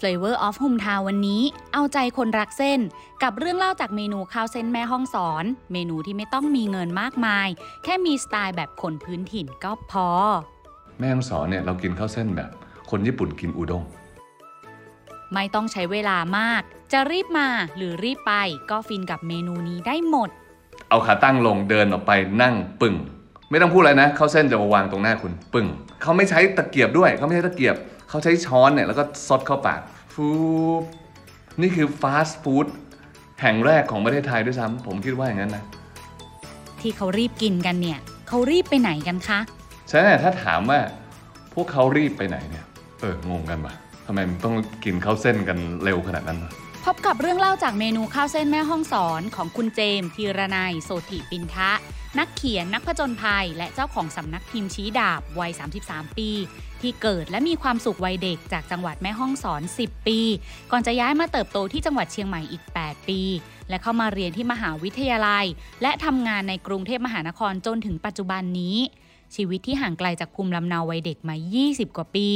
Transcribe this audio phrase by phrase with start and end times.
[0.00, 1.42] Flavor of Hometown วันนี้
[1.72, 2.80] เอาใจคนรักเส้น
[3.22, 7.48] กับเรื่องเล่าจากเมนูข้าวเส้นแม่ห้องสอน เมนูที่ไม่ต้องมีเงินมากมาย
[7.84, 10.08] แค่มีสไตล์แบบคนพื้นถิ่นก็พอ
[11.00, 12.50] แม่ฮ่องสอนเนี่ยเรากินข้าวเส้นแบบ
[12.90, 13.82] คนญี่ปุ่นกินอุด้ง
[15.34, 16.62] ไม่ต้องใช้เวลามาก
[16.92, 18.32] จะรีบมาหรือรีบไป
[18.70, 20.30] ก็ฟินกับเมนูนี้ได้หมด
[20.88, 22.12] เอาขาตั้งลงเดินออกไป
[22.42, 22.96] นั่งปึ่ง
[23.50, 25.66] ไม่ต้องพูดอะไรนะข้าวเส้นจะมาวางตรงหน้าคุณปึ่ง
[26.02, 27.76] เขาไม่ใช้ตะเกียบด้วยเขาไม่ใช้ตะเกียบ
[28.10, 29.80] เขาใช้ช้อนเนี่ยแล้วก็ซดเข้าปาก
[30.14, 30.28] ฟู
[30.80, 30.82] บ
[31.60, 32.66] นี่คือฟาสต์ฟู้ด
[33.40, 35.64] แห่งแรกของประเทศไทยด้วยซ้ำผมคิดว่าอย่างนั้นนะ
[36.80, 39.38] ที่เขารีบกินกันเนี่ย เขารีบไปไหนกันคะ
[39.88, 40.80] ใช่ไหมถ้าถามว่า
[41.54, 42.64] พวกเขารีบไปไหนเนี่ย
[43.00, 43.74] เอองงกันปะ
[44.06, 44.54] ทำไมมันต้อง
[44.84, 46.52] กินข้าวเส้นกันเร็วขนาดนั้นวะ
[46.84, 51.70] พบกับเรื่องเล่าจากเมนูข้าวเส้นแม่ห้องสอนของคุณเจมส์ธีรนัยโสถิปินทะ
[52.18, 55.52] นักเขียนนักผจญภัย และเจ้าของสำนักพิมพ์ชี้ดาบวัย
[55.84, 56.30] 33 ปี
[56.80, 60.18] ที่เกิดและมีความสุขวัยเด็กจากจังหวัดแม่ห้องสอน 10 ปี
[60.70, 63.20] ก่อนจะย้ายมาเติบโตที่จังหวัดเชียงใหม่อีก 8 ปี
[63.68, 65.46] และเข้ามาเรียนที่มหาวิทยาลัย
[65.82, 68.76] และทำงานในกรุงเทพมหานครจนถึงปัจจุบันนี้
[69.34, 72.28] ชีวิตที่ห่างไกลจากภูมิลำเนาวัยเด็กมา 20 กว่าปี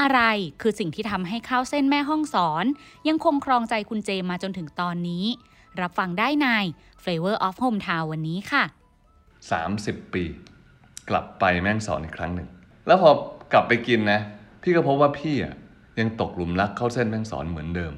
[0.00, 0.20] อะไร
[0.60, 2.64] คือสิ่งที่ทำให้ข้าวเส้นแม่ห้องสอน
[3.08, 5.24] ยังคงครองใจคุณเจมาจนถึงตอนนี้
[5.80, 6.46] รับฟังได้ใน
[7.02, 8.64] Flavor of Hometown วันนี้ค่ะ
[9.52, 10.24] 30 ปี
[11.08, 12.48] กลับไปแม่งสอนอีกครั้งหนึ่ง
[12.86, 13.10] แล้วพอ
[13.52, 14.20] กลับไปกินนะ
[14.62, 15.54] พี่ก็พบว่าพี่อะ
[15.98, 17.92] ยังตกหลุมรักข้าวเส้นแม่งสอนเหมือนเดิม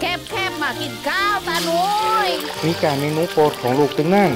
[0.00, 1.82] แคบแคบมากินข้าวตาหนุ
[2.26, 2.30] ย
[2.66, 4.32] มีการเมนูโปรดของลูกตึงนั่น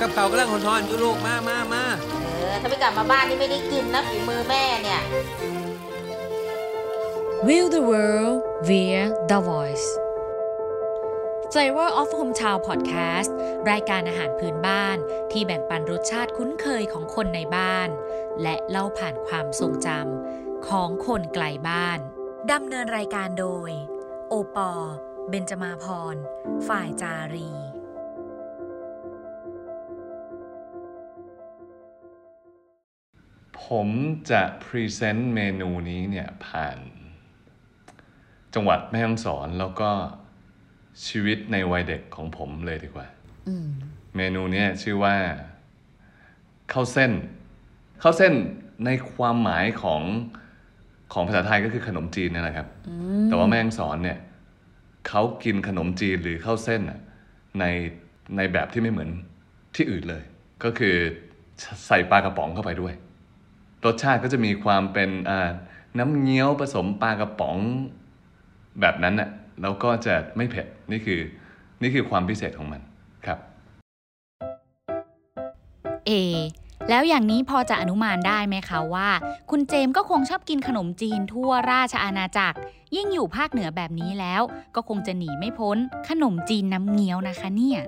[0.00, 1.84] กับเขากำลังหอนๆอยู่ลูกมามามา
[2.22, 5.00] เออถ้าไม่กลับมาบ้านนี่ไม่ได้กินนะฝีมือแม่เนี่ย
[7.46, 8.36] Will the world
[8.68, 9.86] via the voice
[11.56, 13.30] Flavor of Hometown Podcast
[13.70, 14.96] รายการอาหารพื้นบ้าน
[15.32, 17.88] ที่แบ่งปันรสชาติคุ้นเคยของคนในบ้าน
[18.42, 21.98] และเล่าผ่านความทรงจำของคนไกลบ้าน
[22.52, 23.70] ดำเนินรายการโดย
[24.28, 24.72] โอปอ
[25.28, 26.16] เบนจมาพร
[26.68, 27.50] ฝ่ายจารี
[33.64, 33.88] ผม
[34.30, 36.78] จะพรีเซนต์เมนูนี้เนี่ยผ่าน
[38.54, 39.92] จังหวัดแม่ฮ่องสอนแล้วก็
[41.06, 43.06] ชีวิตในวัยเด็กของผมเลยดีกว่า
[44.16, 45.14] เมนูเนี้ชื่อว่า
[46.72, 47.12] ข้าวเส้น
[48.02, 48.34] ข้าวเส้น
[48.84, 50.02] ในความหมายของ
[51.12, 52.68] ของภาษาไทยก็คือขนมจีนนั่นแหละครับ
[53.26, 54.18] แต่ว่าแม่ฮ่องสอนเนี่ย
[55.08, 57.00] เขากินขนมจีนหรือข้าวเส้นน่ะ
[57.60, 57.64] ใน
[58.36, 59.10] ในแบบที่ไม่เหมือน
[59.76, 60.22] ที่อื่นเลย
[60.64, 60.96] ก็คือ
[61.86, 62.94] ใส่ปลากระป๋องเข้าไปด้วย
[63.84, 65.50] รสชาติก็จะมีความเป็นอ่า
[65.98, 67.56] น้ำเงี้ยวผสมปลากระป๋อง
[68.80, 69.30] แบบนั้นน่ะ
[69.62, 71.20] แล้วก็จะไม่เผ็ด นี่คือ
[71.82, 72.80] นี่คือความพิเศษของมัน
[73.26, 73.38] ครับ
[76.06, 76.10] เอ
[76.90, 79.08] แล้วอย่างนี้พอจะอนุมานได้ไหมคะว่า
[79.50, 82.58] คุณเจมส์ก็คงชอบกินขนมจีนทั่วราชอาณาจักร
[82.96, 84.42] ยิ่งอยู่ภาคเหนือแบบนี้แล้ว
[84.74, 85.76] ก็คงจะหนีไม่พ้น
[86.08, 87.80] ขนมจีนน้ำเงี้ยวนะคะเนี่ย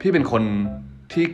[0.00, 0.42] พี่เป็นคน
[1.12, 1.24] ที่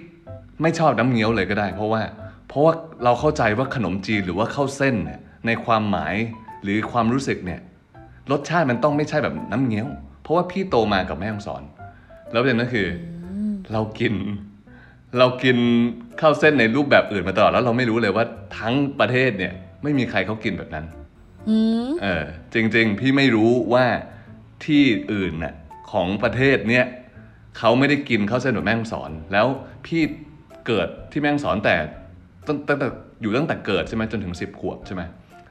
[0.63, 2.03] ไม่ชอบน้ำเงี้ยวเลยก็ได้ เพราะว่า
[2.49, 2.73] เพราะว่า
[3.05, 6.15] เราเข้าใจว่าขนมจีนหรือว่าข้าวเส้นเนี่ยในความหมาย
[6.63, 7.61] หรือความรู้สึกเนี่ย
[8.31, 9.89] รสชาติมันต้องไม่ใช่แบบน้ำเงี้ยว
[10.27, 11.63] เพราะว่าพี่โตมากับแม่ฮ่องสอน
[12.33, 12.87] แล้วประเด็นก็คือ
[13.25, 13.27] อ
[13.73, 14.15] เรากิน
[15.19, 15.57] เรากิน
[16.21, 18.25] ข้าวเส้นในรูปแบบอื่นมาตลอดแล้วเราไม่รู้เลยว่า
[18.59, 20.85] ทั้งประเทศเนี่ยไม่มีใครเขากินแบบนั้น
[22.03, 23.87] เออจริง ๆ พี่ไม่รู้ว่า
[24.65, 24.83] ที่
[25.13, 25.55] อื่นน่ะ
[25.93, 26.85] ของประเทศเนี่ย
[27.59, 29.47] เขาไม่ได้กินข้าวเส้นแบบแม่ฮ่องสอน แล้ว
[29.87, 30.03] พี่
[30.67, 31.75] เกิดที่แม่ฮ่องสอนแต่
[32.47, 32.87] ตั้งตั้งแต่
[33.23, 35.03] อยู่ตั้งแต่เกิดใช่ไหมจนถึงสิบขวบใช่ไหม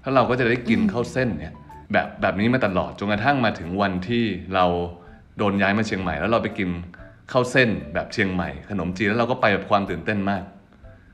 [0.01, 1.53] แล้วเราก็จะได้กินข้าวเส้นเนี่ย
[1.93, 4.23] แบบแบบนี้มาตลอดจนกระทั่งมาถึงวันที่
[4.55, 4.65] เรา
[5.37, 6.69] โดนย้ายมาเชียงใหม่ แล้วเราไปกิน
[7.31, 10.43] ข้าวเส้นแบบเชียงใหม่ ขนมจีนแล้วเราก็ไปแบบความตื่นเต้นมาก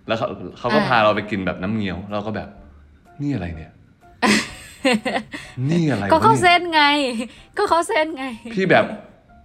[0.07, 0.27] แล้วเขา
[0.59, 2.49] เขาก็อ่าพาเราไปกินแบบน้ำเงี้ยว เราก็แบบ
[3.21, 3.71] นี่อะไรเนี่ย
[5.69, 6.83] นี่อะไรก็วะเข้าเนี่ยเส้นไง
[7.57, 8.85] ก็เข้าเส้นไง พี่แบบ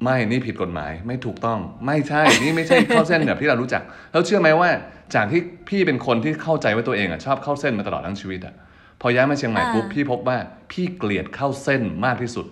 [0.04, 3.82] ไม่นี่ผิดกฎหมายไม่ถูกต้อง ไม่ใช่นี่ไม่ใช่ข้าวเส้นแบบที่เรารู้จัก
[4.12, 4.69] แล้วเชื่อไหมว่า
[5.14, 8.55] จากที่พี่เป็นคนที่เข้าใจว่าตัวเองอะชอบข้าวเส้นมาตลอดทั้งชีวิตอะ
[9.00, 10.38] พอย้ายมาเชียงใหม่อ่าปุ๊บพี่พบว่า
[10.70, 12.46] พี่เกลียดข้าวเส้นมากที่สุด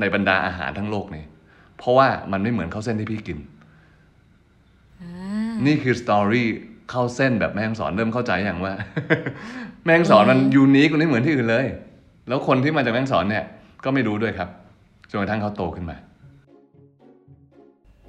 [0.00, 1.24] ในบรรดาอาหารทั้งโลกนี้
[1.78, 3.38] เพราะว่ามันไม่เหมือนข้าวเส้นที่พี่กิน
[5.66, 6.48] นี่คือสตอรี่
[6.92, 8.72] ข้าวเส้นแบบแม่งสอนเริ่มเข้าใจอย่างว่า
[9.84, 11.66] แม่งสอนมันยูนิคมันไม่เหมือนที่อื่นเลย
[12.28, 13.44] แล้วคนที่มาจากแม่งสอนเนี่ย
[13.84, 14.48] ก็ไม่รู้ด้วยครับ
[15.10, 15.96] จนกระทั่งเขาโตขึ้นมา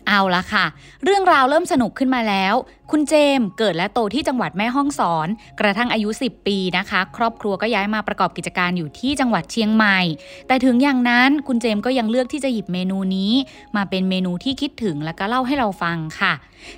[0.07, 0.65] เอาละค่ะ
[1.03, 2.55] เรื่องราวเริ่มสนุกขึ้นมาแล้ว
[2.91, 5.27] คุณเจมเกิดและโตที่จังหวัดแม่ฮ่องสอน
[5.59, 9.99] กระทั่งอายุ 10 ปีนะคะ ครอบครัวก็ย้ายมาประกอบกิจการอยู่ที่จังหวัดเชียงใหม่
[10.47, 13.33] แต่ถึงอย่างนั้นคุณเจมก็ยังเลือกที่จะหยิบเมนูนี้
[13.75, 16.33] มาเป็นเมนูที่คิดถึงแล้วก็เล่าให้เราฟังค่ะ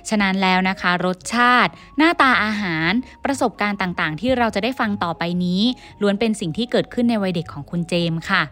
[0.08, 2.92] ฉะนั้นแล้วนะคะ รสชาติ หน้าตาอาหาร
[3.24, 5.62] ประสบการณ์ต่างๆ ที่เราจะได้ฟังต่อไปนี้
[6.02, 8.42] ล้วนเป็นสิ่งที่เกิดขึ้นในวัยเด็กของคุณเจมค่ะ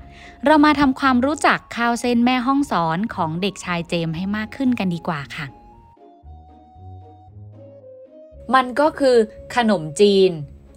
[0.45, 5.47] เรามาทำความรู้จักข้าวเส้นแม่ห้องสอนของเด็กชายเจมให้มากขึ้นกันดีกว่าค่ะ
[8.55, 9.17] มันก็คือ
[9.57, 10.31] ขนมจีน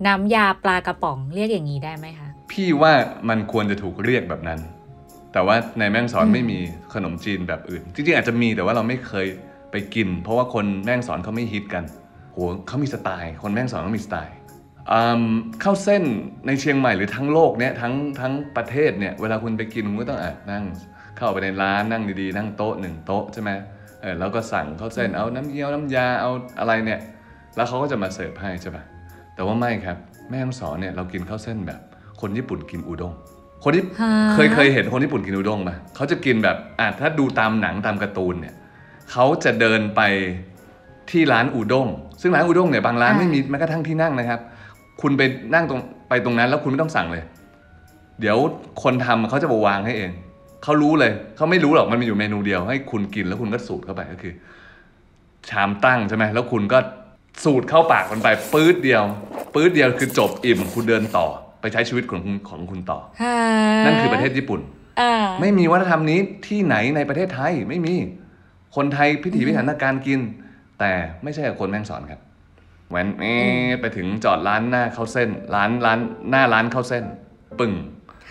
[0.07, 2.93] น้ำยาปลากระป๋องเรียกอย่างนี้ได้ไหมคะ พี่ว่า
[3.29, 4.59] มันควรจะถูกเรียกแบบนั้น
[5.33, 6.59] แต่ว่าในแม่งสอนไม่มี
[6.93, 9.27] ขนมจีนแบบอื่น จริงๆอาจจะมีแต่ว่าเราไม่เคย
[9.71, 11.83] ไปกิน เพราะว่าคนแม่งสอนเขาไม่ฮิตกัน
[12.33, 12.37] โห
[12.67, 14.35] เขามีสไตล์ คนแม่งสอนเขามีสไตล์
[15.63, 16.03] ข้าวเส้น
[16.47, 20.63] ในเชียงใหม่หรือทั้งโลกเนี่ยทั้งทั้งประเทศเนี่ยเวลาคุณไปกินคุณก็ต้องอะนั่ง
[21.17, 23.51] เข้าไปในร้านนั่งดีๆ นั่งโต๊ะหนึ่งโต๊ะใช่ไหม
[24.01, 26.99] เออแล้วก็สั่งข้าวเส้นเอาน้ำเงี้ยวน้ำยาเอาอะไรเนี่ย
[27.57, 28.83] แล้วเขาก็จะมาเสิร์ฟให้ใช่ปะ
[29.35, 29.97] แต่ว่าไม่ครับ
[30.29, 31.79] แม่ฮ่องสอนเนี่ยเรากินข้าวเส้นแบบ
[32.21, 33.13] คนญี่ปุ่นกินอุด้ง
[33.63, 38.55] คนที่ฮะเคยเคยเห็นคนญี่ปุ่นกินอุด้งไหมเขาจะกินแบบอะถ้าดูตามหนังตามการ์ตูนเนี่ย
[39.11, 40.01] เขาจะเดินไป
[41.09, 41.87] ที่ร้านอุด้ง
[42.21, 44.39] ซึ่งร้านอุด้งเนี่ยบางร้านอ่าไม่มีแม้กระทั่งที่นั่งนะครับ
[45.01, 45.21] คุณไป
[45.53, 47.23] นั่งตรงไปตรงนั้นแล้วคุณไม่ต้องสั่งเลย
[48.19, 48.37] เดี๋ยว
[48.83, 50.11] คนทำเขาจะมาวางให้เอง
[50.63, 54.33] เขารู้เลยเขาไม่รู้หรอกมันมีอยู่เมนูเดียวให้คุณกินแล้วคุณก็สูดเข้าไปก็คือ
[55.49, 56.79] ชามตั้งใช่ไหมแล้วคุณก็
[57.43, 59.03] สูดเข้าปากมันไปปื๊ดเดียว
[59.53, 61.27] ปื๊ดเดียวคือจบอิ่มคุณเดินต่อ
[61.61, 62.99] ไปใช้ชีวิตของคุณของคุณต่อ
[63.85, 64.61] นั่นคือประเทศญี่ปุ่น
[64.99, 67.93] อ่าไม่มีวัฒนธรรมนี้ที่ไหนในประเทศไทยไม่มี
[68.75, 70.19] คนไทยพิถีพิถันในการกิน
[70.79, 70.91] แต่
[71.23, 72.19] ไม่ใช่กับคนแม่งสอนครับ
[72.89, 75.99] แหวนเอ๊ะไปถึงจอดร้านหน้าข้าวเส้น ร้านร้าน
[76.29, 77.03] หน้าร้านข้าวเส้น
[77.59, 77.73] ปึ่ง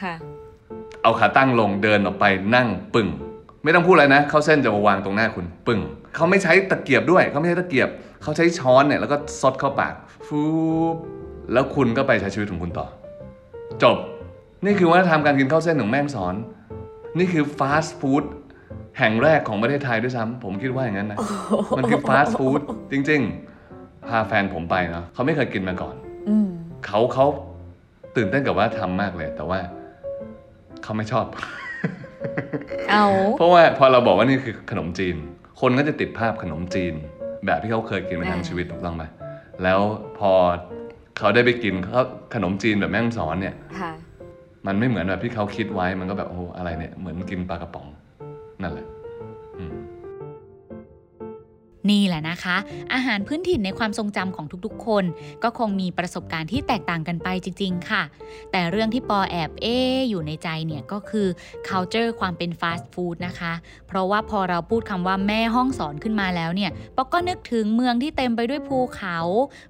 [0.03, 0.15] ค่ะ
[1.03, 2.25] เอาขาตั้งลงเดินออกไป
[2.55, 3.09] นั่งปึ่ง
[3.65, 5.81] ไม่ต้องพูดอะไรนะข้าวเส้นจะมาวางตรงหน้าคุณ ปึ่ง
[6.15, 7.89] เขาไม่ใช้ตะเกียบด้วยเขาไม่ใช้ตะเกียบ
[8.27, 9.95] เขาใช้ช้อนเนี่ยแล้วก็ซดเข้าปาก
[10.27, 10.43] ฟู
[10.95, 10.97] บ
[11.53, 12.87] แล้วคุณก็ไปใช้ชีวิตของคุณต่อ
[13.83, 13.97] จบ
[14.65, 16.35] นี่คือวัฒนธรรมการกินข้าวเส้นของแม่งสอน
[17.19, 18.25] นี่คือฟาสต์ฟู้ด
[18.99, 21.19] แห่งแรกของประเทศไทยด้วยซ้ำผมคิดว่าอย่างนั้นนะ
[21.79, 22.61] มันคือฟาสต์ฟู้ด
[22.93, 23.21] จริง
[23.65, 25.95] ๆ พาแฟนผมไปเนาะเขาไม่เคยกินมาก่อน
[26.29, 26.49] อืม
[26.87, 27.27] เขาเขา
[28.17, 29.61] ตื่นเต้นกับว่าทำมากเลย แต่ว่า
[30.83, 31.27] เขาไม่ชอบ
[32.91, 33.07] เอา
[33.39, 35.17] เพราะว่าพอเราบอกว่านี่คือขนมจีน
[35.61, 36.95] คนก็จะติดภาพขนมจีน
[37.47, 39.05] แบบที่เขาเคยกินมาทั้งอ่าชีวิตถูกต้องไหม
[39.63, 39.81] แล้ว
[40.19, 40.33] พอ
[41.19, 42.03] เขาได้ไปกินเขา
[42.35, 43.93] ขนมจีนแบบแม่งสอนเนี่ยค่ะ
[44.67, 47.87] มันไม่เหมือนแบบที่เขาคิดไว้มันก็แบบโอ้โหอะไรเนี่ยเหมือนกินปลากระป๋อง
[48.63, 48.96] นั่นแหละอืม
[51.91, 52.57] นี่แหละนะคะ
[52.93, 55.05] อาหารพื้นถิ่นในความทรงจำของทุกๆ คน
[55.43, 58.03] ก็คงมีประสบการณ์ที่แตกต่างกันไปจริง ๆ ค่ะ
[58.51, 59.67] แต่เรื่องที่ปอแอบเอ
[60.11, 61.29] อยู่ในใจเนี่ยก็คือ
[61.69, 63.53] culture ความเป็นฟาสต์ฟู้ดนะคะ
[63.89, 69.19] เพราะว่าพอเราพูดคำว่าแม่ห้องสอนขึ้นมาแล้วเนี่ยปอก็นึกถึงเมืองที่เต็มไปด้วยภูเขา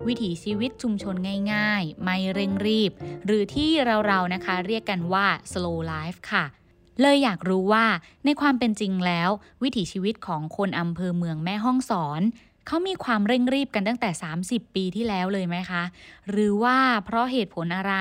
[0.06, 1.14] วิถีชีวิตชุมชน
[1.52, 2.90] ง่าย ๆ ไม่เร่งรีบ
[3.26, 3.70] หรือที่
[4.06, 6.44] เราๆนะคะเรียกกันว่า slow life ค่ะ
[7.00, 7.86] เลยอยากรู้ว่า
[8.24, 9.30] ในความเป็นจริงแล้ว
[9.62, 12.22] วิถีชีวิตของคนอำเภอเมืองแม่ห้องสอน
[12.66, 14.10] เขามีความเร่งรีบกันตั้งแต่
[14.42, 15.82] 30 ปีที่แล้วเลยไหมคะ
[16.30, 17.94] หรือว่าเพราะเหตุผลอะไร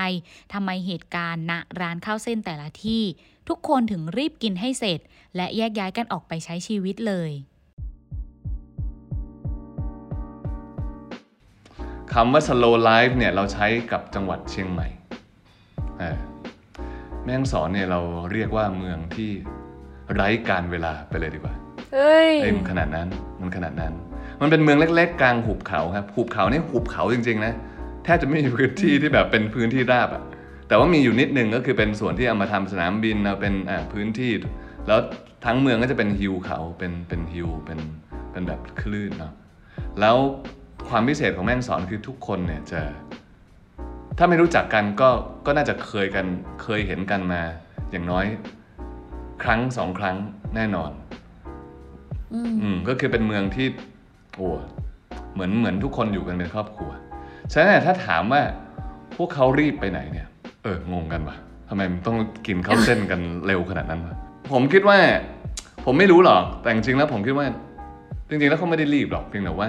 [0.52, 3.02] ทำไมเหตุการณ์ณร้านข้าวเส้นแต่ละที่
[3.48, 5.00] ทุกคนถึงรีบกินให้เสร็จ
[5.36, 7.30] และแยกย้ายกันออกไปใช้ชีวิตเลย
[12.12, 14.88] คำว่า slow life เนี่ยเราใช้กับจังหวัดเชียงใหม่
[17.26, 18.00] แม่ฮ่องสอนเนี่ยเรา
[18.32, 19.30] เรียกว่าเมืองที่
[20.14, 21.54] ไร้การเวลาไปเลยดีกว่า
[21.92, 23.08] เฮ้ยเอ้ยมันขนาดนั้น
[23.40, 23.92] มันขนาดนั้น
[24.40, 27.52] มันเป็นเมืองเล็ก ๆ กลางหุบเขาครับหุบเขานี่หุบเขาจริงๆนะ
[28.04, 30.22] แทบจะไม่มีพื้นที่ที่แบบเป็นพื้นที่ราบอะ
[30.68, 34.32] แต่ว่ามีอยู่นิดนึงก็คือเป็นส่วนที่เอามาทำสนามบินเอาเป็นอ่าพื้นที่
[34.86, 34.98] แล้ว
[35.44, 37.78] ทั้งเมืองก็จะเป็นฮิลเขาเป็นเป็นฮิลเป็น
[38.32, 39.32] เป็นแบบคลื่นเนาะ
[40.00, 40.16] แล้ว
[40.88, 42.80] ความพิเศษของแม่ฮ่องสอนคือทุกคนเนี่ยจะ
[44.18, 45.10] ถ้าไม่รู้จักกันก็
[45.46, 46.26] ก็น่าจะเคยกัน
[46.62, 47.40] เคยเห็นกันมา
[47.90, 48.26] อย่างน้อย
[49.42, 50.16] ครั้งสองครั้ง
[50.56, 50.90] แน่นอน
[52.34, 53.66] อืมอืมก็คือเป็นเมืองที่
[54.36, 54.48] โอ้
[55.34, 56.90] เหมือนเหมือนทุกคนอยู่กันเป็นครอบครัว
[57.52, 58.42] ฉะนั้นเนี่ยถ้าถามว่า
[59.16, 60.26] พวกเขารีบไปไหนเนี่ย
[60.62, 61.36] เอองงกันวะ
[61.68, 64.14] ทำไมมันต้องกินข้าวเส้นกันเร็วขนาดนั้นวะ
[64.52, 64.98] ผมคิดว่า
[65.84, 67.46] ผมไม่รู้หรอก แต่จริงๆแล้วผมคิดว่า
[68.28, 69.68] จริงๆแล้วเขาไม่ได้รีบหรอกเพียงแต่ว่า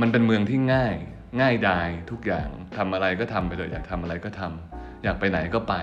[0.00, 0.94] มันเป็นเมืองที่ง่าย
[1.40, 5.74] ง่ายดายทุกอย่างทำอะไรก็ทำไปเลยอยากทำอะไรก็ทำอยากไปไหนก็ไป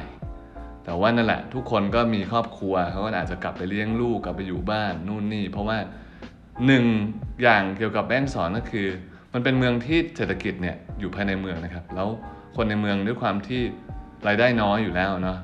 [0.84, 5.78] แต่ว่านั่นแหละทุกคนก็มีครอบครัวเขาก็อาจจะกลับไปเลี้ยงลูกกลับไปอยู่บ้านนู่นนี่ เพราะว่า
[6.66, 6.86] หนึ่ง
[7.42, 8.88] อย่างเกี่ยวกับแม่ฮ่องสอนก็คือ
[9.34, 12.08] มันเป็นเมืองที่เศรษฐกิจเนี่ยอยู่ภายในเมืองนะครับ แล้ว
[12.56, 13.62] คนในเมืองด้วยความที่
[14.28, 15.40] รายได้น้อยอยู่แล้วเนาะ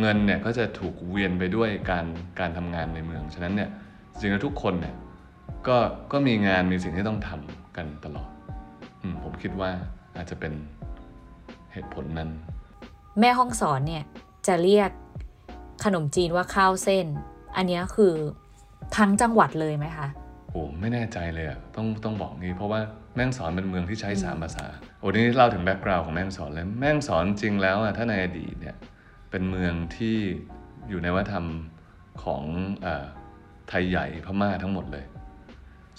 [0.00, 2.06] เงินเนี่ยก็จะถูกเวียนไปด้วยการ
[2.40, 3.70] การทำงานในเมือง ฉะนั้นเนี่ย
[4.10, 4.94] จริงๆแล้วทุกคนเนี่ย
[5.68, 5.76] ก็
[6.12, 8.30] ก็มีงานมีสิ่งที่ต้องทำกันตลอด
[9.24, 9.70] ผมคิดว่า
[10.16, 10.52] อาจจะเป็น
[11.72, 12.30] เหตุผลนั้น
[13.20, 14.04] แม่ห้องสอนเนี่ย
[14.46, 14.90] จะเรียก
[15.84, 17.06] ขนมจีนว่าข้าวเส้น
[17.56, 18.14] อันเนี้ยคือ
[18.96, 20.08] ทั้งจังหวัดเลยไหมคะ
[20.50, 22.80] โอ้ไม่แน่ใจเลยอะต้องต้องบอกงี้ เพราะว่า
[23.14, 24.66] แม่ฮ่องสอนเป็นเมืองที่ใช้สามภาษา
[25.00, 28.76] โอ้ทีนี้เล่าถึงแบ็กกราวน์ของแม่ฮ่องสอนเลยแม่ฮ่องสอนจริงแล้วอะถ้าในอดีตเนี่ย
[29.30, 30.16] เป็นเมืองที่
[30.88, 31.44] อยู่ในวัฒนธรรม
[32.24, 32.42] ของ
[32.82, 33.06] เออ
[33.68, 35.04] ไทยใหญ่พม่าทั้งหมดเลย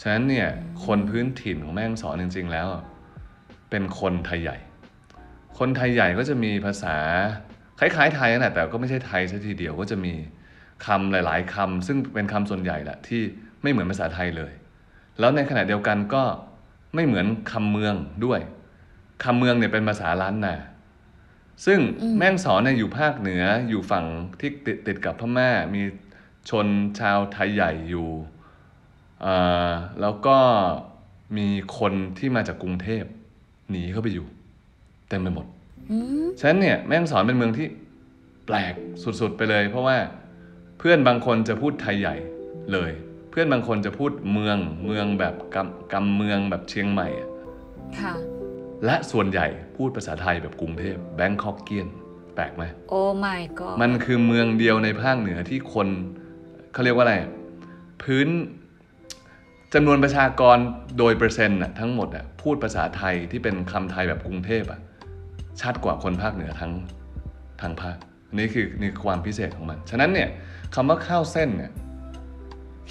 [0.01, 0.47] ฉะนั้นเนี่ย
[0.85, 2.83] คนพื้นถิ่นของแม่ฮ่องสอนจริง ๆ แล้วอะ
[3.71, 4.57] เป็นคนไทยใหญ่
[5.59, 6.95] คนไทยใหญ่ก็จะมีภาษา
[7.79, 10.13] คล้ายๆไทยนั่นแหละแต่ก็ไม่ใช่ไทยซะทีเดียวก็จะมี
[10.85, 13.21] คำหลาย ๆคำซึ่งเป็นคำส่วนใหญ่แหละที่
[13.61, 14.53] ไม่เหมือนภาษาไทยเลย
[15.19, 16.23] แล้วในขณะเดียวกันก็
[16.95, 18.39] ไม่เหมือนคำเมืองด้วย
[19.23, 20.55] คำเมืองเนี่ยเป็นภาษาล้านนา
[21.65, 21.79] ซึ่ง
[22.17, 24.05] แม่งสอนเนี่ยอยู่ภาคเหนืออยู่ฝั่ง
[24.39, 25.81] ที่ติดติดกับพม่ามี
[26.49, 26.67] ชน
[26.99, 28.09] ชาวไทยใหญ่อยู่
[29.25, 30.37] อ่าแล้วก็
[31.37, 31.47] มี
[31.79, 33.03] คนที่มาจากกรุงเทพ
[33.71, 34.25] หนีเข้าไปอยู่
[35.09, 35.45] เต็มไปหมด
[36.39, 37.67] ฉะนั้นเนี่ยแม่ฮ่องสอนเป็นเมืองที่
[38.45, 38.73] แปลก
[39.03, 39.97] สุดๆไปเลย เพราะว่า
[40.79, 42.15] เพื่อนบางคนจะพูดไทยใหญ่
[42.73, 42.91] เลย
[43.31, 47.29] เพื่อนบางคนจะพูดเมืองเมืองแบบกำกำเมืองแบบเชียงใหม่อะ
[47.99, 48.13] ค่ะ
[48.85, 49.47] และส่วนใหญ่
[49.77, 51.87] พูดภาษาไทยแบบกรุงเทพแบงคอกเกียน
[52.35, 55.87] แปลกไหมโอ้ my god มันคือเมืองเดียวในภาคเหนือที่คน
[56.73, 57.15] เขาเรียกว่าอะไร
[58.03, 58.27] พื้น
[59.73, 60.57] จำนวนประชากร
[60.97, 64.79] โดยเปอร์เซ็นต์น่ะทั้งหมดอะพูดภาษาไทยที่เป็นคำไทยแบบกรุงเทพอะ
[65.61, 66.71] ชัดกว่าคนภาคเหนือทั้ง
[67.61, 67.97] ทั้งภาค
[68.37, 70.29] นี่คือนี่คือความพิเศษของมัน ฉะนั้นเนี่ย
[70.75, 71.71] คำว่าข้าวเส้นเนี่ย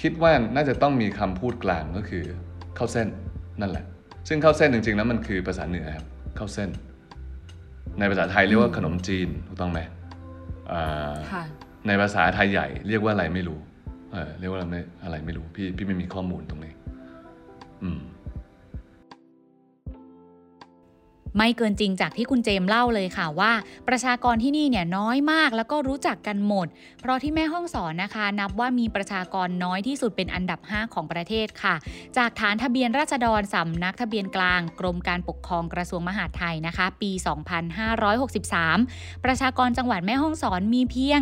[0.01, 2.23] คิดว่าน่าจะต้องมีคำพูดกลางก็คือ
[2.77, 3.07] ข้าวเส้น
[3.61, 3.85] นั่นแหละ
[4.27, 6.05] ซึ่งข้าวเส้นจริงๆแล้วมันคือภาษาเหนือครับ
[6.37, 6.69] ข้าวเส้น
[7.99, 9.79] ในภาษาไทยเรียกว่าขนมจีนถูกต้องไหม
[10.71, 11.43] อ่าค่ะ
[11.87, 13.59] ในภาษาไทยใหญ่เรียกว่าอะไรไม่รู้
[14.11, 16.73] เออเรียกว่าอะไรไม่อะไรไม่รู้พี่พี่ไม่มีข้อมูลตรงนี้
[17.83, 17.99] อืม
[21.37, 23.51] ไม่เกินจริงจากที่คุณเจมส์เล่าเลยค่ะว่า
[23.87, 26.67] ประชากรที่นี่เนี่ยน้อยมากแล้วก็รู้จักกันหมด
[27.01, 31.75] เพราะที่แม่ห้องสอนนะคะ นับว่ามีประชากรน้อยที่สุดเป็นอันดับ 5 ของประเทศค่ะ
[32.17, 37.11] จากฐานทะเบียนราษฎรสำนักทะเบียนกลาง กรมการปกครองกระทรวงมหาดไทยนะคะ ปี
[38.37, 41.21] 2563 ประชากรจังหวัดแม่ห้องสอนมีเพียง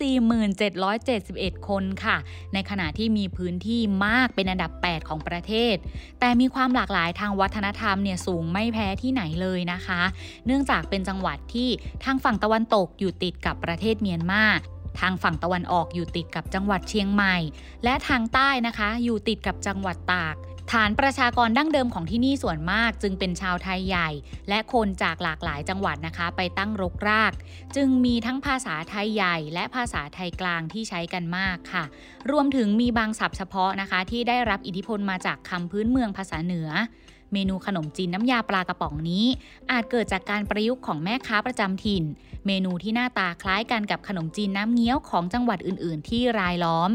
[0.00, 2.16] 247,771 คนค่ะ
[2.54, 5.74] ในขณะที่มีพื้นที่มากเป็นอันดับ 8 ของประเทศ
[6.20, 10.00] แต่มีความหลากหลายทางวัฒนธรรมเนี่ยสูงไม่แพ้ที่ไหนเลยนะคะ
[10.46, 11.68] เนื่องจากเป็นจังหวัดที่
[12.04, 14.44] ทางฝั่งตะวันตกอยู่ติดกับประเทศเมียนมา
[15.00, 17.36] ทางฝั่งตะวันออกอยู่ติดกับจังหวัดเชียงใหม่
[17.84, 20.36] และทางใต้นะคะ อยู่ติดกับจังหวัดตาก
[20.72, 24.08] ฐานประชากรดั้งเดิมของที่นี่ส่วนมาก จึงเป็นชาวไทยใหญ่
[24.48, 27.32] และคนจากหลากหลายจังหวัดนะคะ ไปตั้งรกราก
[27.76, 31.84] จึงมีทั้งภาษาไทยใหญ่ และภาษาไทยกลางที่ใช้กันมากค่ะ
[32.30, 36.68] รวมถึงมีบางศัพท์เฉพาะนะคะ ที่ได้รับอิทธิพลมาจากคำพื้นเมืองภาษาเหนือ
[37.32, 39.26] เมนูขนมจีนน้ำยาปลากระป๋องนี้
[39.70, 42.04] อาจเกิดจากการประยุกต์ของแม่ค้าประจำถิ่น
[42.46, 46.90] เมนูที่หน้าตาคล้ายกันกับขนมจีนน้ำเงี้ยวของจังหวัดอื่น ๆ ที่รายล้อม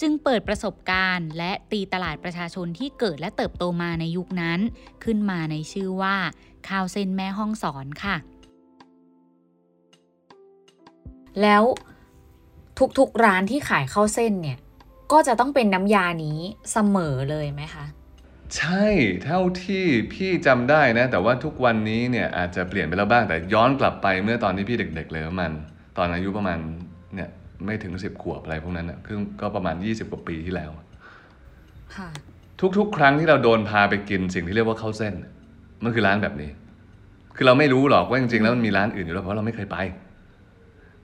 [0.00, 4.60] จึงเปิดประสบการณ์ และตีตลาดประชาชนที่เกิดและเติบโตมาในยุคนั้น
[5.04, 6.16] ขึ้นมาในชื่อว่า
[6.68, 8.16] ข้าวเส้นแม่ห้องสอนค่ะ
[11.42, 11.62] แล้ว
[12.98, 14.58] ทุกๆร้านที่ขายข้าวเส้นเนี่ย
[15.12, 16.38] ก็จะต้องเป็นน้ำยานี้
[16.72, 17.84] เสมอเลยไหมคะ
[18.56, 18.86] ใช่
[19.24, 25.50] เท่าที่พี่จำได้นะ แต่ว่าทุกวันนี้เนี่ยอาจจะเปลี่ยนไปแล้วบ้างแต่ย้อนกลับไปเมื่อตอนที่พี่เด็กๆเลยประมาณ
[25.98, 26.58] ตอนอายุประมาณ
[27.14, 27.30] เนี่ย
[27.64, 30.70] ไม่ถึงสิบขวบอะไรพวกนั้นนะคือก็ประมาณ 20 กว่าปีที่แล้ว
[31.96, 32.08] ค่ะ
[32.78, 35.14] ทุกๆ ครั้งที่เราโดนพาไปกินสิ่งที่เรียกว่าข้าวเส้น
[35.84, 36.50] มันคือร้านแบบนี้
[37.36, 39.76] คือเราไม่รู้หรอกว่าจริงๆแล้วมันมีร้านอื่นอยู่แล้วเพราะเราไม่เคยไป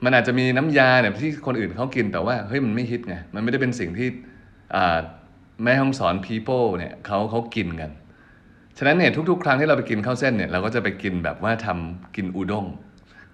[0.04, 4.08] มันอาจจะมีน้ำยาเนี่ยที่คนอื่นเขากินแต่ว่าเฮ้ยมันไม่ฮิตไงมันไม่ได้เป็นสิ่งที่
[4.74, 4.98] อ่า
[5.62, 7.90] แม่ห้องสอน people เนี่ยเขาเขากินกัน
[8.78, 12.66] ฉะนั้นเนี่ยทุกๆ ครั้งที่เราไปกินข้าวเส้นเนี่ยเราก็จะไปกินแบบว่าทำกินอุด้ง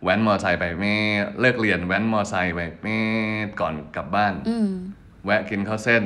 [0.02, 0.95] แว้นมอไซค์ไปแม่
[1.41, 2.99] เลิกเรียนแว้นมอไซค์ไปแม่
[3.61, 4.71] ก่อนกลับบ้านอืม
[5.25, 6.02] แวะกินข้าวเส้น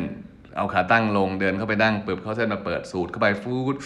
[0.56, 3.76] เอาขาตั้งลงเดินเข้าไปนั่งเปิดข้าวเส้นมาเปิดสูตรเข้าไปฟูด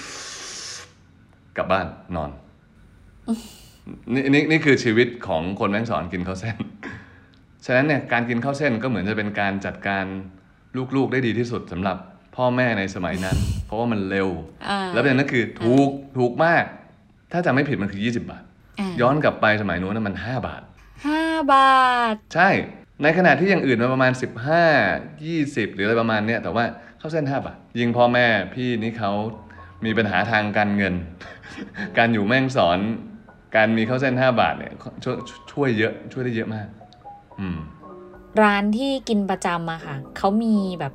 [1.56, 2.30] กลับบ้านนอน
[4.14, 6.56] นี่นี่นี่คือชีวิตของคนแม่งสอนกินข้าวเส้น
[7.66, 10.04] ฉะนั้นเนี่ยการกินข้าวเส้นก็เหมือนจะเป็นการจัดการ
[10.96, 11.96] ลูกๆได้ดีที่สุดสำหรับ
[12.40, 14.28] พ่อแม่ในสมัยนั้น เพราะว่ามันเร็ว
[14.68, 16.64] อ่าแล้วประเด็นนั้นคือถูกถูกมาก
[17.32, 18.42] ถ้าจำไม่ผิดมันคือ 20 บาท
[18.80, 20.62] อ่าย้อนกลับไปสมัยนู้นนะมัน 5 บาท
[21.06, 22.48] ห้าบาท ใช่
[23.02, 24.12] ในขณะที่อย่างอื่นมันประมาณ
[24.72, 26.64] 15 20 หรืออะไรประมาณเนี้ยแต่ว่า
[27.00, 29.12] ข้าวเส้น 5 บาท ยิงพ่อแม่พี่นี่เขา
[29.84, 30.94] มีปัญหาทางการเงิน
[31.98, 32.78] การอยู่แม่งสอน
[33.56, 34.72] การมีข้าวเส้น 5 บาทเนี่ย
[35.04, 35.16] ช่วย
[35.52, 36.68] ช่วยเยอะช่วยได้เยอะมาก
[37.40, 37.58] อืม
[38.42, 40.94] ร้านที่กินประจำอะค่ะ เขามีแบบ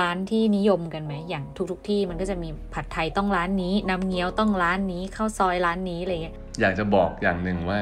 [0.00, 7.80] ร้านที่นิยมกันไหมอย่างทุกๆทที่มันก็จะมีผัดไทยต้องร้านนี้ น้ำเงี้ยวต้องร้านนี้ข้าวซอยร้านนี้อะไรเงี้ยอยากจะบอกอย่างหนึ่งว่า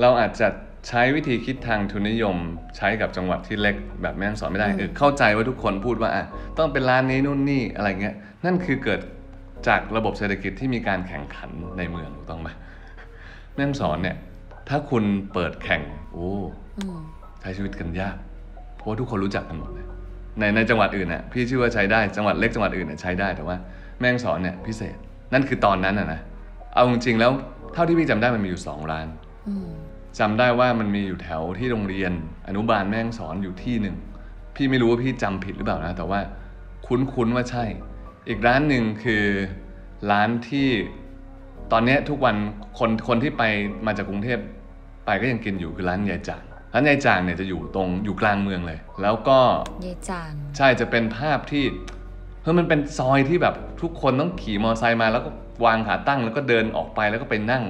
[0.00, 0.48] เราอาจจะ
[0.88, 2.36] ใช้วิธีคิดทางทุนนิยม
[2.76, 6.24] ใช้กับจังหวัดที่เล็กแบบแม่งสอนไม่ได้คือเข้าใจว่าทุกคนพูดว่าอะ
[6.58, 8.14] ต้องเป็นร้านนี้นู่นนี่อะไรเงี้ย
[8.44, 9.00] นั่นคือเกิด
[9.68, 12.48] จากระบบเศรษฐกิจที่มีการแข่งขันในเมืองถูกต้องไหม
[13.54, 14.16] แม่งสอนเนี่ย
[14.68, 16.30] ถ้าคุณเปิดแข่งโอ้
[17.40, 18.16] ใช้ชีวิตกันยาก
[18.76, 19.86] เพราะว่าทุกคนรู้จักกันหมดเลย
[20.38, 23.56] ในในจังหวัดอื่นน่ะพี่ชื่อว่าใช้ได้จังหวัดเล็กจังหวัดอื่นเนี่ยใช้ได้แต่ว่า
[24.00, 24.96] แม่งสอนเนี่ยพิเศษ
[25.32, 26.20] นั่นคือตอนนั้นอะนะ
[26.74, 27.30] เอาจริงๆแล้ว
[27.72, 29.06] เท่าที่พี่จำได้มันมีอยู่สองร้าน
[30.18, 32.12] จำได้ว่ามันมีอยู่แถวที่โรงเรียน
[32.48, 33.96] อนุบาลแม่งสอนอยู่ที่หนึ่ง
[34.56, 36.20] พี่ไม่รู้ว่าพี่จำผิดหรือเปล่านะแต่ว่า
[36.86, 37.64] คุ้นๆว่าใช่
[38.28, 39.24] อีกร้านหนึ่งคือ
[40.10, 40.68] ร้านที่
[41.72, 42.36] ตอนนี้ทุกวัน
[42.78, 43.42] คนคนที่ไป
[43.86, 44.38] มาจากกรุงเทพ
[45.06, 46.44] ไปก็ยังกินอยู่คือร้านยายจาง
[46.76, 49.38] ร้านยายจางเนี่ยจะอยู่ตรงอยู่กลางเมืองเลย แล้วก็
[49.86, 51.64] ยายจางใช่จะเป็นภาพที่
[52.42, 55.30] เฮ้ยมันเป็นซอยที่แบบทุกคนต้องขี่มอเตอร์ไซค์มาแล้วก็
[55.64, 57.64] วางขาตั้งแล้วก็เดินออกไปแล้วก็ไปนั่ง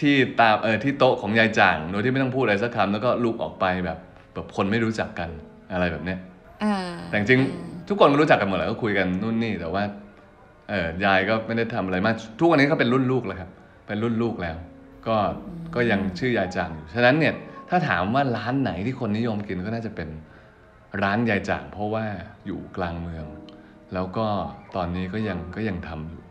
[0.00, 3.98] ที่ตาเออที่โต๊ะของยายจางโดยที่ไม่ต้องพูดอะไรสักคำแล้วก็ลุกออกไปแบบ
[4.34, 5.30] แบบคนไม่รู้จักกัน
[5.72, 6.18] อะไรแบบเนี้ย
[7.08, 7.40] แต่จริง
[7.88, 9.82] ทุกคนก็รู้จักกันหมดแหละก็คุยกันนู่นนี่แต่ว่า
[10.68, 13.50] เออยายก็ไม่ได้ทำอะไรมาก ทุกวันนี้เขาเป็นรุ่นลูกแล้วครับ
[13.86, 14.56] เป็นรุ่นลูกแล้ว
[15.08, 15.16] ก็
[15.74, 17.34] ก็ยังชื่อยายจางอยู่ฉะนั้นเนี่ย
[17.68, 20.08] ถ้าถามว่าร้านไหนที่คนนิยมกินก็น่าจะเป็น
[21.02, 22.04] ร้านยายจางเพราะว่า
[22.46, 23.26] อยู่กลางเมือง
[23.94, 24.26] แล้วก็
[24.76, 26.22] ตอนนี้ก็ยังก็ยังทำอยู่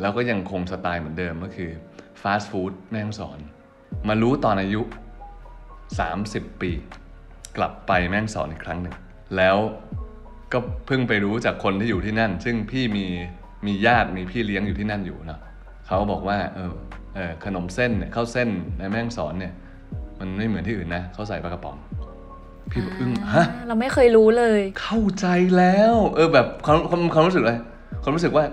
[0.00, 1.70] แล้วก็ยังคงสไตล์เหมือนเดิมก็คือ
[2.22, 3.38] ฟาสต์ฟู้ดแม่งสอน
[4.08, 4.82] มารู้ตอนอายุ
[5.92, 6.70] 30 ปี
[7.56, 8.94] กลับไปแม่งสอนอีกครั้งหนึ่ง
[9.36, 9.56] แล้ว
[10.52, 13.06] ก็เพิ่งไปรู้จากคนที่อยู่ที่นั่น ซึ่งพี่มี
[13.66, 15.40] มีญาติมีพี่เลี้ยงอยู่ที่นั่นอยู่เนาะ
[15.86, 16.72] เขาบอกว่าเออ
[17.14, 19.52] เออขนมเส้นเนี่ยข้าวเส้นในแม่งสอนเนี่ย
[20.22, 21.76] มันไม่เหมือนที่อื่นนะเขาใส่ปลากระป๋อง
[22.70, 25.26] พี่บอกอึ้งฮะเราไม่เคยรู้เลย เข้าใจ
[25.56, 27.54] แล้ว เออแบบความความความรู้สึกอะไร
[28.02, 28.44] ความรู้สึกว่า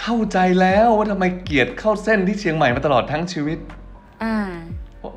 [0.00, 3.58] เข้าใจแล้วว่าทำไมเกลียดข้าวเส้นที่เชียงใหม่มาตลอดทั้งชีวิต
[4.22, 4.36] อ่า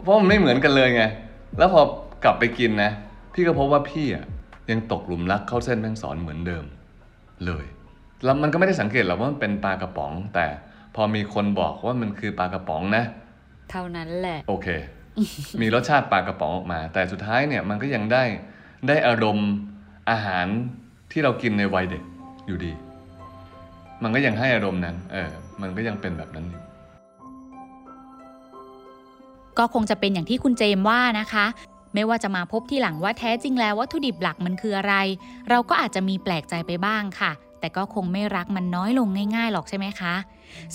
[0.02, 1.04] เพราะมันไม่เหมือนกันเลยไง
[1.58, 1.82] แล้วพอ
[2.24, 2.92] กลับไปกินนะ
[3.34, 4.26] พี่ก็พบว่าพี่อะ
[4.72, 6.66] ยังตกหลุมรักเข้าเส้นแม่งสอนเหมือนเดิม
[7.46, 7.66] เลย
[8.24, 10.46] แล้วมันก็ไม่ได้สังเกตหรอกว่ามันเป็นปลากระป๋อง แต่
[10.96, 13.04] พอมีคนบอกว่ามันคือปลากระป๋องนะ
[13.72, 14.68] เท่านั้นแหละ โอเค
[15.62, 18.24] มีรสชาติปลากระป๋องออกมา แต่สุดท้ายเนี่ยมันก็ยังได้
[18.88, 19.50] ได้อารมณ์
[20.10, 20.46] อาหาร
[21.12, 22.04] ที่เรากินในวัยเด็ก
[22.48, 22.72] อยู่ดี
[24.04, 26.62] มันก็ยังให้อารมณ์นั้น เออ มันก็ยังเป็นแบบนั้นอยู่
[29.58, 31.46] ก็คงจะเป็นอย่างที่คุณเจมว่านะคะ
[31.94, 34.96] ไม่ว่าจะมาพบที่หลังว่าแท้จริงแล้ววัตถุดิบหลักมันคืออะไร
[35.50, 40.14] เราก็อาจจะมีแปลกใจไปบ้างค่ะ แต่ก็คงไม่รักมันน้อยลงง่าย ๆ หรอกใช่ไหมคะ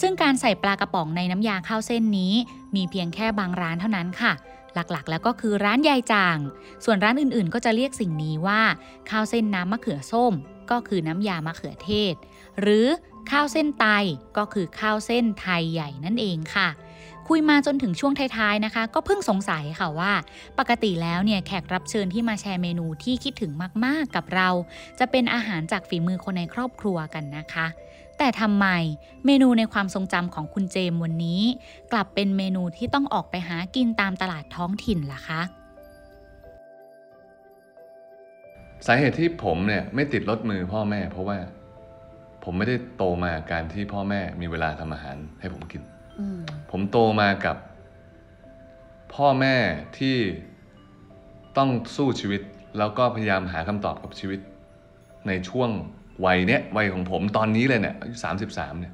[0.01, 2.33] ซึ่งการใส่ปลากระป๋องในน้ำยาข้าวเส้นนี้
[2.75, 4.33] มีเพียงแค่บางร้านเท่านั้นค่ะ
[4.75, 6.39] หลักๆ แล้วก็คือร้านยายจาง
[6.85, 8.61] ส่วนร้านอื่นๆ ก็จะเรียกสิ่งนี้ว่า
[9.11, 10.33] ข้าวเส้นน้ำมะเขือส้ม
[10.71, 12.15] ก็คือน้ำยามะเขือเทศ
[12.61, 12.87] หรือ
[13.31, 13.87] ข้าวเส้นไต
[14.37, 16.69] ก็คือข้าวเส้นไทยใหญ่นั่นเองค่ะ
[17.29, 20.13] คุยมาจนถึงช่วงท้ายๆนะคะ ก็เพิ่งสงสัยค่ะว่า
[20.59, 23.53] ปกติแล้วเนี่ยแขกรับเชิญที่มาแชร์เมนูที่คิดถึง
[23.85, 24.49] มากๆกับเรา
[24.99, 27.67] จะเป็นอาหารจากฝีมือคนในครอบครัวกันนะคะ
[28.19, 28.67] แต่ทำไม
[29.27, 31.43] เมนูในความทรงจำของคุณเจมวันนี้
[31.93, 35.41] กลับเป็นเมนูที่ต้องออกไปหากินตามตลาดท้องถิ่นล่ะคะ
[38.87, 41.39] สาเหตุที่ผมเนี่ยไม่ติดรถมือพ่อแม่ เพราะว่า
[42.45, 45.83] ผมไม่ได้โตมาการที่พ่อแม่มีเวลาทำอาหารให้ผมกิน
[46.71, 47.57] ผมโตมากับ
[49.15, 49.57] พ่อแม่
[49.99, 50.17] ที่
[51.57, 52.43] ต้องสู้ชีวิต
[52.79, 54.41] แล้วก็พยายามหาคำตอบกับชีวิต
[55.27, 55.71] ในช่วง
[56.27, 58.93] วัยเนี้ยวัยของผมตอนนี้เลยเนี่ยอายุสามสิบสามเนี่ย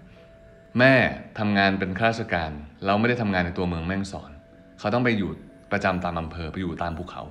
[0.78, 0.94] แม่
[1.38, 2.50] ทำงานเป็นข้าราชการ
[2.86, 4.30] เราไม่ได้ทำงานในตัวเมืองแม่งสอน
[4.78, 5.30] เขาต้องไปอยู่
[5.72, 7.22] ประจำตามอำเภอไปอยู่ตามภูเขา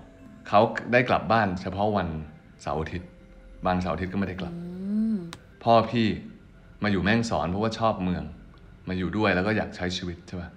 [0.48, 0.60] เขา
[0.92, 2.08] ได้กลับบ้านเฉพาะวัน
[2.62, 3.10] เสาร์อาทิตย์
[3.66, 4.54] บางเสาร์อาทิตย์ก็ไม่ได้กลับ
[5.64, 6.08] พ่อพี่
[6.84, 8.24] มาอยู่แม่งสอนเพราะว่าชอบเมือง
[8.88, 10.50] มาอยู่ด้วยแล้วก็อยากใช้ชีวิตใช่ป่ะ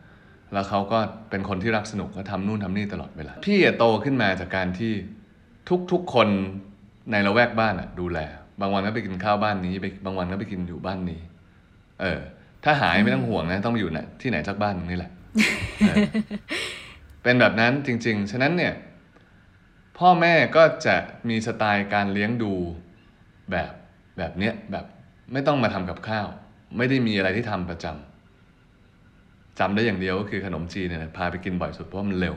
[0.53, 0.99] แล้วเขาก็
[1.31, 4.93] เป็นคนที่รักสนุกก็ทำนู่นทำนี่ตลอดเวลา พี่โตขึ้นมาจากการที่
[5.93, 6.29] ทุกๆคน
[7.11, 8.19] ในละแวกบ้านอะดูแล
[8.61, 11.21] บางวันก็ไปกินข้าวบ้านนี้ไปบางวันก็ไปกินอยู่บ้านนี้
[12.01, 12.19] เออ
[12.65, 15.11] ถ้าหายไม่ต้องห่วงนะ ต้องไปอยู่ไหนที่ไหนสักบ้านนึงนี่แหละ
[17.23, 18.73] เป็นแบบนั้นจริง ๆ ฉะนั้นเนี่ย
[19.99, 20.97] พ่อแม่ก็จะ
[21.29, 22.53] มีสไตล์การเลี้ยงดู
[23.51, 23.73] แบบ
[24.19, 24.85] แบบเนี้ยแบบ
[25.33, 26.27] ไม่ต้องมาทำกับข้าว
[26.77, 32.35] ไม่ได้มีอะไรที่ทำประจำจำได้อย่างเดียวก็คือขนมจีนเนี่ยพาไปกินบ่อยสุดเพราะมันเร็ว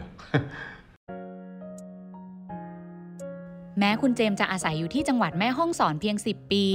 [3.80, 6.66] แม้คุณเจมจะอาศัยอยู่ที่จังหวัดแม่ฮ่องสอนเพียง 10 ปี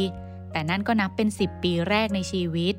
[0.52, 2.74] แต่นั่นก็นับเป็น 10 ปีแรกในชีวิต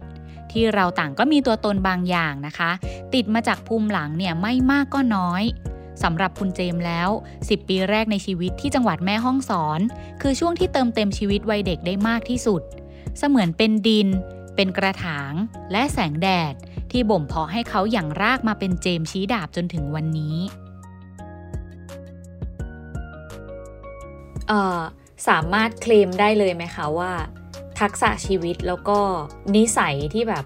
[0.52, 2.72] ที่เราต่างก็มีตัวตนบางอย่างนะคะ
[3.14, 5.44] ติดมาจากภูมิหลังเนี่ยไม่มากก็น้อย
[6.04, 7.10] สำหรับคุณเจมแล้ว
[7.40, 9.80] 10 ปีแรกในชีวิตที่จังหวัดแม่ฮ่องสอน
[10.22, 12.62] คือช่วงที่เติมเต็มชีวิตวัยเด็กได้มากที่สุด
[13.18, 14.08] เสมือนเป็นดิน
[14.56, 15.34] เป็นกระถาง
[15.72, 16.54] และแสงแดด
[16.92, 20.38] ที่บ่มเพาะให้เขาอย่างรากมาเป็นเจมชี้ดาบจนถึงวันนี้
[25.28, 27.12] สามารถเคลมได้เลยไหมคะว่า
[27.80, 29.00] ทักษะชีวิตแล้วก็
[29.56, 30.46] นิสัยที่แบบ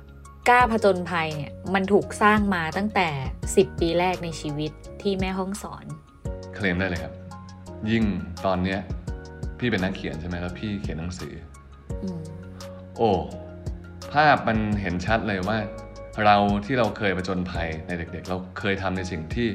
[0.49, 3.07] กล้าผจญภัยเนี่ยมันถูกสร้างมาตั้งแต่
[3.47, 5.85] 10 ปีแรกในชีวิตที่แม่ห้องสอน
[6.55, 7.13] เคลมได้เลยครับ
[7.91, 8.03] ยิ่ง
[8.45, 8.79] ตอนเนี้ย
[9.59, 11.33] พี่เป็นนักเขียนใช่ไหมแล้วพี่เขียนหนังสือ
[12.03, 12.21] อืม
[12.97, 13.11] โอ้
[14.13, 15.57] ภาพมันเห็นชัดเลยว่า
[16.25, 19.47] เราที่เราเคยประจนภัยในเด็ก ๆ เราเคยทำในสิ่งที่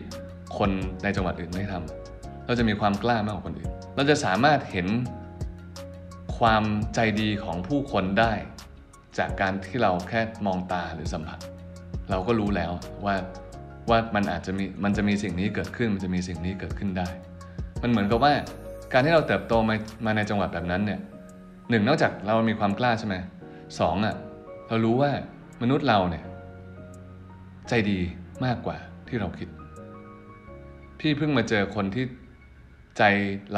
[0.59, 0.71] คน
[1.03, 4.87] ในจังหวัดอื่นไม่ทำเราจะมีความกล้ามากกว่าคนอื่น เราจะสามารถเห็น
[6.39, 8.33] ความใจดีของผู้คนได้
[9.19, 11.39] จากการที่เราแค่มองตาหรือสัมผัส
[12.11, 12.73] เราก็รู้แล้ว
[13.05, 13.17] ว่า
[13.91, 17.09] ว่ามันอาจจะมีมันจะมีสิ่งนี้เกิดขึ้นมันจะมีสิ่งนี้เกิดขึ้นได้
[17.83, 18.33] มันเหมือนกับว่า
[18.93, 19.75] การที่เราเติบโตมา
[20.07, 21.01] มาในจังหวัดแบบนั้นเนี่ย
[21.71, 23.17] หนึ่งนอกจากเรามีความกล้าใช่ไหม
[23.81, 24.15] สองอะ
[24.69, 25.11] เรารู้ว่า
[25.63, 26.25] มนุษย์เราเนี่ย
[27.69, 27.99] ใจดี
[28.45, 28.77] มากกว่า
[29.09, 29.49] ที่เราคิด
[31.01, 32.05] พี่เพิ่งมาเจอคนที่
[32.99, 33.03] ใจ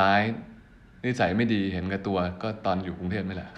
[0.01, 0.23] ร้าย
[1.05, 3.51] นิสัยไม่ดีเห็นกับตัวก็ตอนอยู่กรุงเทพนี่แหละ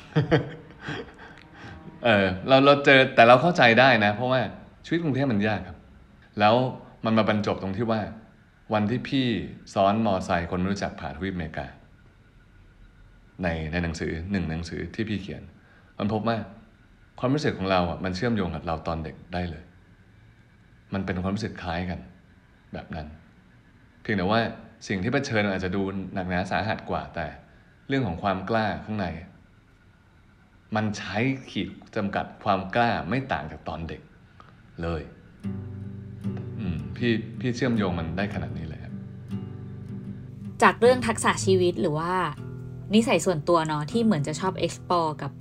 [2.05, 4.41] เออเราเราเจอแต่เราเข้าใจได้นะ เพราะว่า
[4.85, 5.79] ชีวิตกรุงเทพมันยากครับ
[6.41, 6.55] แล้ว
[7.05, 8.01] มันมาบรรจบตรงที่ว่า
[8.73, 9.27] วันที่พี่
[9.75, 11.67] ซ้อนมอไซค์คนไม่รู้จักผ่านทวีปอเมริกา
[13.43, 15.43] ในในหนังสือหนึ่งหนังสือที่พี่เขียน
[15.99, 16.37] มันพบว่า
[17.21, 19.65] ความรู้สึกของเราอะมันเชื่อมโยงกับเราตอนเด็กได้เลย
[20.95, 22.01] มันเป็นความรู้สึกคล้ายกัน
[22.73, 23.07] แบบนั้น
[24.03, 24.41] เพียงแต่ว่า
[24.87, 25.83] สิ่งที่เผชิญอาจจะดู
[26.15, 27.27] หนักหนาสาหัสกว่าแต่
[27.89, 29.07] เรื่องของความกล้าข้างใน
[30.77, 31.17] มันใช้
[31.51, 34.01] ขีดจำกัดความกล้าไม่ต่างจากตอนเด็ก
[34.83, 35.03] เลย
[36.61, 38.93] อืมพี่พี่เชื่อมโยงมันได้ขนาดนี้เลยครับ
[40.63, 42.13] จากเรื่องทักษะชีวิตหรือว่า
[42.95, 45.33] นิสัยส่วนตัวเนาะที่เหมือนจะชอบ explore กับ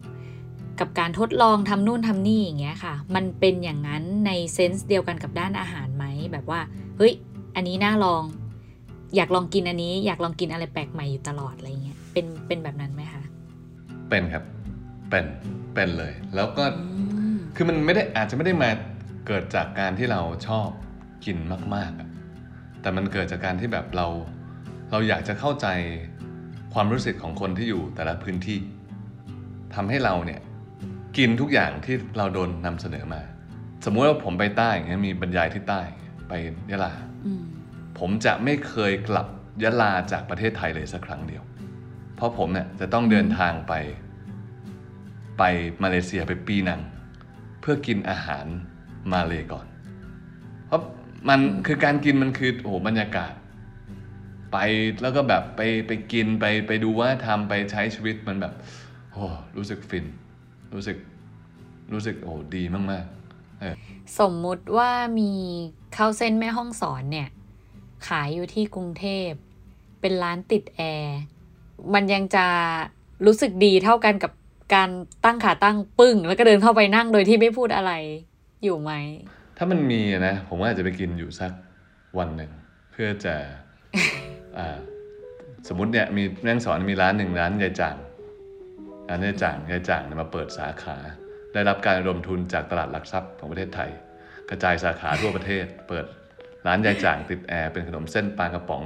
[0.79, 6.61] กับการทดลองทำนู่นทำนี่อย่างเงี้ยค่ะ มันเป็นอย่างนั้นในเซนส์เดียวกันกับด้านอาหารไหมแบบว่า
[6.97, 7.13] เฮ้ย
[7.55, 8.23] อันนี้น่าลอง
[9.15, 13.23] อยากลองกินอันนี้ อยากลองกินอะไรแปลกใหม่อยู่ตลอดอะไรเงี้ยเป็นเป็นแบบนั้นไหมคะ
[14.09, 14.43] เป็นครับ
[15.09, 15.25] เป็น
[15.73, 16.85] เป็นเลย แล้วก็อื
[17.35, 18.69] มคือมันไม่ได้อาจจะไม่ได้มา
[19.27, 20.67] เกิดจากการที่เราชอบ
[21.25, 21.37] กิน
[21.75, 22.09] มากๆอะ
[22.81, 24.07] แต่มันเกิดจากการที่แบบเรา
[24.91, 25.67] เราอยากจะเข้าใจ
[26.73, 28.59] ความรู้สึกของคนที่อยู่แต่ละพื้นที่
[29.75, 30.41] ทำให้เราเนี่ย
[31.17, 33.21] กินทุกอย่างที่เราโดนนำเสนอมา
[33.85, 35.81] สมมุติว่าผมไปใต้อย่างเงี้ยมีบรรยายที่ใต้
[36.27, 36.33] ไป
[36.71, 36.93] ยะลา
[37.25, 37.43] อืม
[37.99, 39.27] ผมจะไม่เคยกลับ
[39.63, 41.43] ยะลาจากประเทศไทยเลยสักครั้งเดียว
[42.15, 43.73] เพราะผมเนี่ยจะต้องเดินทางไป
[45.37, 45.43] ไป
[45.83, 46.81] มาเลเซียไปปีนัง
[47.61, 48.45] เพื่อกินอาหาร
[49.13, 49.65] มาเลยก่อน
[50.67, 50.81] เพราะ
[51.29, 53.33] มันคือการกินมันคือโอ้โหบรรยากาศ
[54.53, 54.57] ไป
[55.01, 58.53] แล้วก็แบบไปไปกินไปไปดูว่าทำไปใช้ชีวิตมันแบบ
[59.11, 59.25] โอ้
[59.57, 60.05] รู้สึกฟิน
[60.73, 60.97] รู้สึก
[61.93, 65.31] รู้สึกโอ้ดีมากๆสมมุติว่ามี
[65.95, 67.27] ข้าวเส้นแม่ห้องสอนเนี่ย
[68.07, 69.29] ขายอยู่ที่กรุงเทพ
[70.01, 71.17] เป็นร้านติดแอร์
[71.93, 72.45] มันยังจะ
[73.25, 74.31] รู้สึกดีเท่ากันกับ
[74.75, 74.89] การ
[75.25, 77.91] ตั้งขาตั้งปึ้ง แล้วก็เดินเข้าไปนั่งโดยที่ไม่พูดอะไร
[78.63, 78.91] อยู่ไหม
[79.57, 81.51] ถ้ามันมีนะ ผมว่าอาจจะไปกินอยู่สัก
[82.17, 82.51] วันหนึ่ง
[82.91, 83.35] เพื่อจะ
[84.57, 84.77] อ่า
[85.67, 87.95] สมมติเนี่ยมีแม่งสอนมีร้านหนึ่งร้านยายจาง
[89.09, 90.97] ร้านยายจางยายจางเนี่ยมาเปิดสาขา
[91.53, 93.89] ได้รับการระดมทุนจากตลาดหลักทรัพย์ของประเทศไทย
[94.49, 96.05] กระจายสาขาทั่วประเทศเปิด
[96.67, 98.83] ร้านยายจางติดแอร์เป็นขนมเส้นปลากระป๋อง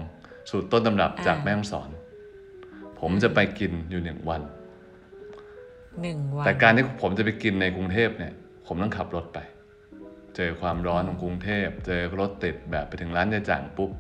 [0.50, 1.90] สูตรต้นตำรับจากอ่าแม่ฮ่องสอน
[3.00, 4.42] ผมจะไปกินอยู่หนึ่งวัน
[6.02, 8.34] หนึ่งวันแต่การที่ผมจะไปกินในกรุงเทพเนี่ย
[8.68, 9.40] ผมต้องขับรถไป
[10.36, 13.92] เจอความร้อนของกรุงเทพ เจอรถติดแบบไปถึงร้านยายจ่างปุ๊บ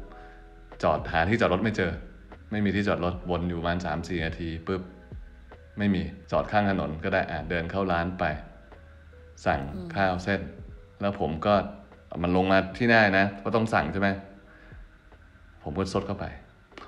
[0.83, 1.91] จอดหาที่จอดรถไม่เจอ
[2.51, 4.81] ไม่มีที่จอดรถวนอยู่ประมาณสามสี่นาทีปุ๊บ
[5.77, 8.23] ไม่มีจอดข้างถนนก็ได้อะเดินเข้าร้านไป
[9.45, 9.61] สั่ง
[9.95, 10.41] ข้าวเส้น
[11.01, 11.80] แล้วผมก็เอา
[12.23, 14.09] มันลงมาที่หน้านะ ก็ต้องสั่งใช่ไหม
[15.63, 16.25] ผมก็ซดเข้าไป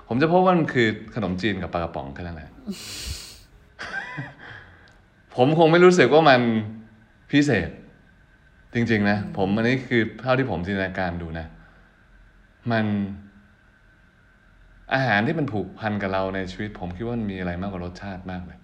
[0.08, 2.50] ผมจะพบว่ามันคือขนมจีนกับปลากระป๋องแค่นั้นแหละ
[5.34, 6.40] ผมคงไม่รู้สึกว่ามัน
[7.30, 7.70] พิเศษ
[8.74, 11.46] จริง ๆ นะ ผมอันนี้คือเท่าที่ผมจินตนาการดูนะ
[12.72, 12.84] มัน
[14.94, 18.58] อาหารที่มันผูกพันกับเราในชีวิต ผมคิดว่ามันมีอะไรมากกว่ารสชาติมากเลย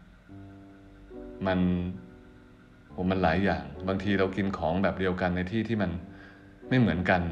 [1.47, 1.61] มัน
[2.95, 5.91] ผมมันหลายอย่าง บางทีเรากินของแบบเดียวกันในที่ที่มัน
[6.71, 7.23] ไม่เหมือนกัน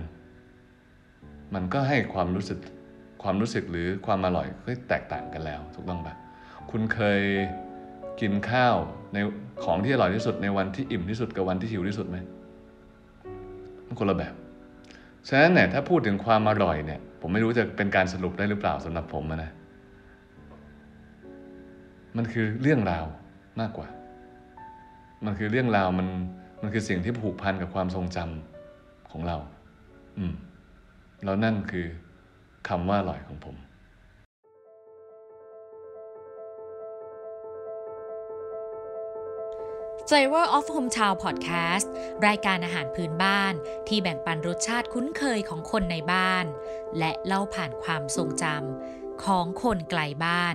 [1.55, 2.59] มันก็ให้ความรู้สึก
[3.23, 6.15] ความรู้สึกหรือความอร่อยก็แตกต่างกันแล้วถูกต้องปะ
[6.71, 7.21] คุณเคย
[8.21, 8.77] กินข้าว
[9.13, 9.19] ใน
[9.65, 12.17] ของที่อร่อยที่สุดในวันที่อิ่มที่สุดกับวันที่หิวที่สุดไหม
[13.87, 14.35] มันคนละแบบ
[15.29, 19.51] ฉะนั้นเนี่ยถ้าพูดถึงความอร่อยเนี่ย ผมไม่รู้จะเป็นการสรุปได้หรือเปล่าสำหรับผมนะ
[22.17, 23.05] มันคือเรื่องราว
[23.61, 23.89] มากกว่า
[25.25, 26.09] มันคือเรื่องราวมัน
[26.63, 28.58] มันคือสิ่งที่ผูกพันกับความทรงจำ
[29.13, 29.37] ของเรา
[30.19, 30.33] อืม
[31.25, 31.87] แล้วนั่นคือ
[32.69, 33.57] คำว่าอร่อยของผม
[40.13, 41.87] Flavor of Hometown Podcast
[42.27, 43.55] รายการอาหารพื้นบ้าน
[43.89, 46.45] ที่แบ่งปันรสชาติคุ้นเคยของคนในบ้าน
[46.99, 50.47] และเล่าผ่านความทรงจำของคนไกลบ้า